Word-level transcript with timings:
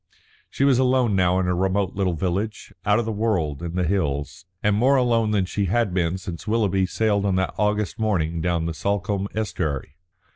She 0.49 0.63
was 0.63 0.79
alone 0.79 1.15
now 1.15 1.37
in 1.37 1.45
her 1.45 1.55
remote 1.55 1.93
little 1.93 2.15
village, 2.15 2.73
out 2.87 2.97
of 2.97 3.05
the 3.05 3.11
world 3.11 3.61
in 3.61 3.75
the 3.75 3.83
hills, 3.83 4.45
and 4.63 4.75
more 4.75 4.95
alone 4.95 5.29
than 5.29 5.45
she 5.45 5.65
had 5.65 5.93
been 5.93 6.17
since 6.17 6.47
Willoughby 6.47 6.87
sailed 6.87 7.23
on 7.23 7.35
that 7.35 7.53
August 7.59 7.99
morning 7.99 8.41
down 8.41 8.65
the 8.65 8.73
Salcombe 8.73 9.27
estuary. 9.35 9.97